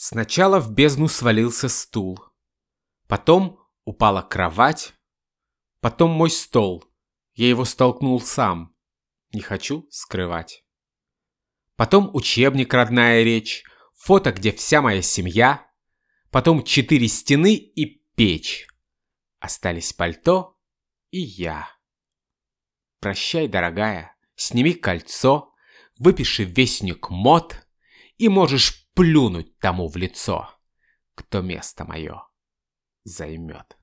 [0.00, 2.20] Сначала в бездну свалился стул.
[3.08, 4.94] Потом упала кровать.
[5.80, 6.84] Потом мой стол.
[7.34, 8.76] Я его столкнул сам.
[9.32, 10.64] Не хочу скрывать.
[11.74, 15.68] Потом учебник «Родная речь», фото, где вся моя семья.
[16.30, 18.68] Потом четыре стены и печь.
[19.40, 20.60] Остались пальто
[21.10, 21.68] и я.
[23.00, 25.52] Прощай, дорогая, сними кольцо,
[25.98, 27.66] выпиши вестник мод
[28.16, 30.50] и можешь плюнуть тому в лицо,
[31.14, 32.26] кто место мое
[33.04, 33.77] займет.